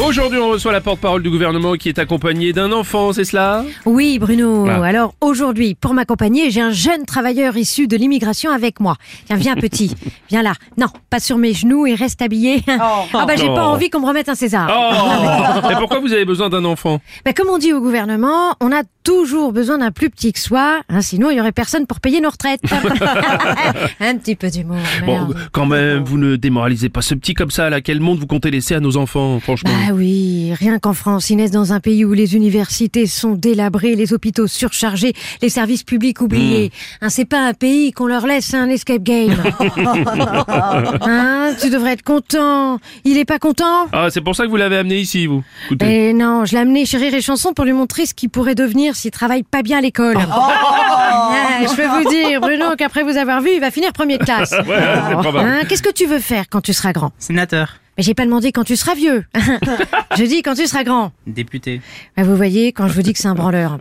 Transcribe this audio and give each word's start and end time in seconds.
Aujourd'hui, 0.00 0.38
on 0.38 0.48
reçoit 0.48 0.72
la 0.72 0.80
porte-parole 0.80 1.22
du 1.22 1.30
gouvernement 1.30 1.74
qui 1.74 1.88
est 1.88 1.98
accompagnée 1.98 2.52
d'un 2.52 2.72
enfant, 2.72 3.12
c'est 3.12 3.24
cela? 3.24 3.64
Oui, 3.84 4.18
Bruno. 4.18 4.66
Ah. 4.68 4.84
Alors 4.84 5.14
aujourd'hui, 5.20 5.74
pour 5.76 5.94
m'accompagner, 5.94 6.50
j'ai 6.50 6.60
un 6.60 6.72
jeune 6.72 7.04
travailleur 7.04 7.56
issu 7.56 7.86
de 7.86 7.96
l'immigration 7.96 8.50
avec 8.50 8.80
moi. 8.80 8.96
Tiens, 9.26 9.36
viens 9.36 9.54
petit, 9.54 9.94
viens 10.28 10.42
là. 10.42 10.54
Non, 10.76 10.86
pas 11.10 11.20
sur 11.20 11.38
mes 11.38 11.52
genoux 11.52 11.86
et 11.86 11.94
reste 11.94 12.20
habillé. 12.20 12.62
ah 12.68 13.04
bah 13.26 13.36
j'ai 13.36 13.46
pas 13.46 13.68
Oh. 13.68 13.74
envie 13.74 13.90
qu'on 13.90 14.00
me 14.00 14.06
remette 14.06 14.28
un 14.28 14.34
César. 14.34 14.68
Oh 14.72 15.68
Et 15.70 15.74
pourquoi 15.76 16.00
vous 16.00 16.12
avez 16.12 16.24
besoin 16.24 16.48
d'un 16.48 16.64
enfant? 16.64 17.00
Bah, 17.24 17.32
comme 17.32 17.48
on 17.48 17.58
dit 17.58 17.72
au 17.72 17.80
gouvernement, 17.80 18.54
on 18.60 18.72
a 18.72 18.82
toujours 19.02 19.52
besoin 19.52 19.78
d'un 19.78 19.90
plus 19.90 20.10
petit 20.10 20.32
que 20.32 20.38
soi, 20.38 20.82
hein, 20.88 21.00
sinon 21.00 21.30
il 21.30 21.36
y 21.36 21.40
aurait 21.40 21.52
personne 21.52 21.86
pour 21.86 22.00
payer 22.00 22.20
nos 22.20 22.30
retraites. 22.30 22.60
un 24.00 24.16
petit 24.16 24.36
peu 24.36 24.48
d'humour. 24.48 24.76
Bon, 25.04 25.28
quand 25.52 25.66
même, 25.66 26.04
vous 26.04 26.18
ne 26.18 26.36
démoralisez 26.36 26.88
pas 26.88 27.02
ce 27.02 27.14
petit 27.14 27.34
comme 27.34 27.50
ça, 27.50 27.70
là. 27.70 27.80
Quel 27.80 28.00
monde 28.00 28.18
vous 28.18 28.26
comptez 28.26 28.50
laisser 28.50 28.74
à 28.74 28.80
nos 28.80 28.96
enfants, 28.96 29.40
franchement? 29.40 29.70
Bah 29.70 29.94
oui, 29.94 30.52
rien 30.54 30.78
qu'en 30.78 30.92
France, 30.92 31.30
ils 31.30 31.36
naissent 31.36 31.50
dans 31.50 31.72
un 31.72 31.80
pays 31.80 32.04
où 32.04 32.12
les 32.12 32.36
universités 32.36 33.06
sont 33.06 33.32
délabrées, 33.32 33.96
les 33.96 34.12
hôpitaux 34.12 34.46
surchargés, 34.46 35.12
les 35.40 35.48
services 35.48 35.82
publics 35.82 36.20
oubliés. 36.20 36.70
Hmm. 37.00 37.04
Hein, 37.04 37.08
c'est 37.08 37.24
pas 37.24 37.46
un 37.46 37.54
pays 37.54 37.92
qu'on 37.92 38.06
leur 38.06 38.26
laisse 38.26 38.54
un 38.54 38.68
escape 38.68 39.02
game. 39.02 39.32
hein, 41.00 41.54
tu 41.60 41.70
devrais 41.70 41.92
être 41.92 42.02
content. 42.02 42.78
Il 43.04 43.18
est 43.18 43.24
pas 43.24 43.38
content? 43.38 43.88
Ah, 43.92 44.08
c'est 44.10 44.20
pour 44.20 44.36
ça 44.36 44.44
que 44.44 44.50
vous 44.50 44.56
l'avez 44.56 44.76
amené 44.76 44.98
ici, 44.98 45.26
vous 45.26 45.42
Écoutez. 45.66 46.08
Eh 46.08 46.12
non, 46.12 46.44
je 46.44 46.52
l'ai 46.52 46.58
amené 46.58 46.86
chez 46.86 46.98
Rire 46.98 47.14
et 47.14 47.20
Chanson 47.20 47.52
pour 47.52 47.64
lui 47.64 47.72
montrer 47.72 48.06
ce 48.06 48.14
qu'il 48.14 48.30
pourrait 48.30 48.54
devenir 48.54 48.91
s'il 48.94 49.10
travaille 49.10 49.42
pas 49.42 49.62
bien 49.62 49.78
à 49.78 49.80
l'école. 49.80 50.16
Oh. 50.18 50.30
Ah, 50.34 51.60
je 51.62 51.74
peux 51.76 51.86
vous 51.86 52.08
dire, 52.08 52.40
Bruno, 52.40 52.74
qu'après 52.76 53.02
vous 53.02 53.16
avoir 53.16 53.40
vu, 53.40 53.50
il 53.54 53.60
va 53.60 53.70
finir 53.70 53.92
premier 53.92 54.18
de 54.18 54.24
classe. 54.24 54.52
Ouais. 54.66 54.76
Hein, 54.78 55.60
Qu'est-ce 55.68 55.82
que 55.82 55.92
tu 55.92 56.06
veux 56.06 56.18
faire 56.18 56.44
quand 56.50 56.60
tu 56.60 56.72
seras 56.72 56.92
grand? 56.92 57.12
Sénateur, 57.18 57.76
Mais 57.98 58.02
j'ai 58.04 58.14
pas 58.14 58.24
demandé 58.24 58.52
quand 58.52 58.64
tu 58.64 58.76
seras 58.76 58.94
vieux. 58.94 59.24
je 60.16 60.22
dis 60.24 60.42
quand 60.42 60.54
tu 60.54 60.66
seras 60.66 60.84
grand. 60.84 61.12
député, 61.26 61.80
Ah, 62.16 62.22
Vous 62.22 62.36
voyez, 62.36 62.72
quand 62.72 62.88
je 62.88 62.92
vous 62.94 63.02
dis 63.02 63.12
que 63.12 63.18
c'est 63.18 63.28
un 63.28 63.34
branleur. 63.34 63.78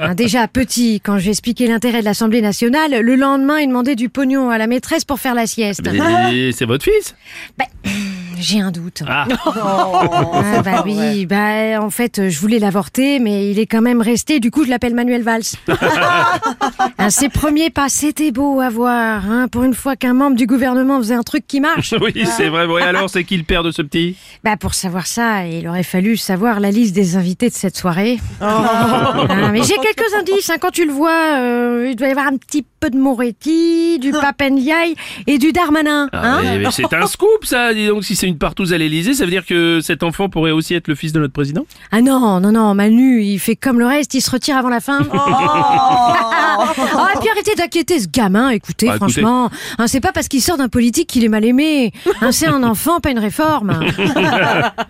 Hein, 0.00 0.14
Déjà, 0.14 0.48
petit, 0.48 1.00
quand 1.00 1.18
j'ai 1.18 1.30
expliqué 1.30 1.66
l'intérêt 1.68 2.00
de 2.00 2.04
l'Assemblée 2.04 2.40
nationale, 2.42 3.00
le 3.00 3.14
lendemain, 3.16 3.58
il 3.58 3.68
demandait 3.68 3.96
du 3.96 4.08
pognon 4.08 4.50
à 4.50 4.58
la 4.58 4.66
maîtresse 4.66 5.04
pour 5.04 5.20
faire 5.20 5.34
la 5.34 5.46
sieste. 5.46 5.82
C'est 6.56 6.64
votre 6.64 6.84
fils 6.84 7.14
J'ai 8.38 8.60
un 8.60 8.70
doute. 8.70 9.02
Ah, 9.06 9.26
Ah, 9.46 10.62
bah 10.62 10.82
oui, 10.84 11.26
bah 11.26 11.80
en 11.80 11.90
fait, 11.90 12.28
je 12.28 12.38
voulais 12.40 12.58
l'avorter, 12.58 13.18
mais 13.18 13.50
il 13.50 13.58
est 13.58 13.66
quand 13.66 13.80
même 13.82 14.00
resté, 14.00 14.40
du 14.40 14.50
coup, 14.50 14.64
je 14.64 14.70
l'appelle 14.70 14.94
Manuel 14.94 15.22
Valls. 15.22 15.42
Hein, 16.98 17.10
ses 17.10 17.28
premiers 17.28 17.70
pas, 17.70 17.88
c'était 17.88 18.30
beau 18.32 18.60
à 18.60 18.68
voir. 18.70 19.22
Hein, 19.30 19.48
pour 19.50 19.62
une 19.64 19.74
fois 19.74 19.96
qu'un 19.96 20.14
membre 20.14 20.36
du 20.36 20.46
gouvernement 20.46 20.98
faisait 20.98 21.14
un 21.14 21.22
truc 21.22 21.46
qui 21.46 21.60
marche. 21.60 21.94
oui, 22.00 22.12
c'est 22.36 22.48
vrai. 22.48 22.66
Et 22.80 22.84
alors, 22.84 23.08
c'est 23.10 23.24
qui 23.24 23.36
le 23.36 23.44
père 23.44 23.62
de 23.62 23.70
ce 23.70 23.82
petit? 23.82 24.16
Bah 24.44 24.56
pour 24.56 24.74
savoir 24.74 25.06
ça, 25.06 25.46
il 25.46 25.66
aurait 25.68 25.82
fallu 25.82 26.16
savoir 26.16 26.60
la 26.60 26.70
liste 26.70 26.94
des 26.94 27.16
invités 27.16 27.48
de 27.48 27.54
cette 27.54 27.76
soirée. 27.76 28.18
Ah, 28.40 29.48
mais 29.52 29.62
j'ai 29.62 29.76
quelques 29.76 30.12
indices. 30.18 30.50
hein. 30.50 30.56
Quand 30.60 30.70
tu 30.70 30.84
le 30.86 30.92
vois, 30.92 31.38
euh, 31.38 31.88
il 31.90 31.96
doit 31.96 32.08
y 32.08 32.10
avoir 32.10 32.26
un 32.26 32.36
petit 32.36 32.64
peu 32.78 32.90
de 32.90 32.96
Moretti, 32.96 33.98
du 33.98 34.12
Papendiaï 34.12 34.94
et 35.26 35.38
du 35.38 35.52
Darmanin. 35.52 36.08
Ah, 36.12 36.38
hein. 36.38 36.42
mais 36.58 36.70
c'est 36.70 36.92
un 36.92 37.06
scoop, 37.06 37.44
ça. 37.44 37.72
Dis 37.74 37.86
donc, 37.88 38.04
si 38.04 38.16
c'est 38.16 38.26
une 38.26 38.38
partouze 38.38 38.72
à 38.72 38.78
l'Élysée, 38.78 39.14
ça 39.14 39.24
veut 39.24 39.30
dire 39.30 39.44
que 39.46 39.80
cet 39.80 40.02
enfant 40.02 40.28
pourrait 40.28 40.50
aussi 40.50 40.74
être 40.74 40.88
le 40.88 40.94
fils 40.94 41.12
de 41.12 41.20
notre 41.20 41.32
président? 41.32 41.66
Ah 41.92 42.00
non, 42.02 42.40
non, 42.40 42.52
non, 42.52 42.74
Manu, 42.74 43.22
il 43.22 43.38
fait 43.38 43.56
comme 43.56 43.78
le 43.78 43.86
reste, 43.86 44.14
il 44.14 44.20
se 44.20 44.30
retire 44.30 44.56
avant 44.56 44.68
la 44.68 44.80
fin. 44.80 45.00
Oh, 45.12 45.16
et 47.14 47.18
puis 47.20 47.28
arrêtez 47.30 47.54
d'inquiéter 47.56 48.00
ce 48.00 48.08
gamin, 48.08 48.50
écoutez, 48.50 48.86
Bah, 48.86 48.96
écoutez. 48.96 49.12
franchement. 49.12 49.50
Hein, 49.78 49.86
c'est 49.86 50.00
pas 50.00 50.12
parce 50.12 50.28
qu'il 50.28 50.42
sort 50.42 50.56
d'un 50.56 50.68
politique 50.68 51.08
qu'il 51.08 51.24
est 51.24 51.28
mal 51.28 51.44
aimé. 51.44 51.92
Hein, 52.20 52.32
c'est 52.32 52.46
un 52.46 52.62
enfant, 52.62 53.00
pas 53.00 53.10
une 53.10 53.18
réforme. 53.18 53.80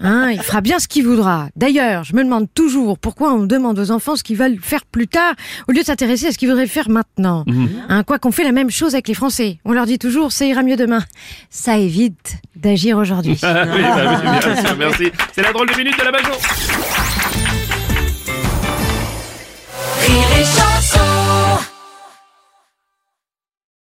Hein, 0.00 0.30
il 0.30 0.40
fera 0.40 0.60
bien 0.60 0.78
ce 0.78 0.86
qu'il 0.88 1.04
voudra. 1.04 1.48
D'ailleurs, 1.56 2.04
je 2.04 2.14
me 2.14 2.22
demande 2.22 2.46
toujours 2.54 2.98
pourquoi 2.98 3.32
on 3.32 3.44
demande 3.44 3.78
aux 3.78 3.90
enfants 3.90 4.14
ce 4.16 4.22
qu'ils 4.22 4.36
veulent 4.36 4.58
faire 4.60 4.84
plus 4.84 5.08
tard 5.08 5.32
au 5.68 5.72
lieu 5.72 5.80
de 5.80 5.84
s'intéresser 5.86 6.28
à 6.28 6.32
ce 6.32 6.38
qu'ils 6.38 6.48
voudraient 6.48 6.66
faire 6.66 6.88
maintenant. 6.88 7.44
Hein, 7.88 8.02
quoi 8.04 8.18
qu'on 8.18 8.32
fait 8.32 8.44
la 8.44 8.52
même 8.52 8.70
chose 8.70 8.94
avec 8.94 9.08
les 9.08 9.14
Français. 9.14 9.58
On 9.64 9.72
leur 9.72 9.86
dit 9.86 9.98
toujours 9.98 10.32
ça 10.32 10.44
ira 10.44 10.62
mieux 10.62 10.76
demain. 10.76 11.02
Ça 11.50 11.78
évite 11.78 12.36
d'agir 12.54 12.98
aujourd'hui. 12.98 13.38
Ah 13.46 13.64
bah 13.64 14.74
merci. 14.78 15.10
C'est 15.32 15.42
la 15.42 15.52
drôle 15.52 15.70
de 15.70 15.76
minute 15.76 15.98
de 15.98 16.04
la 16.04 16.12